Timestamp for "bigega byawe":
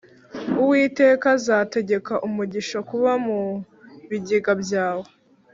4.09-5.07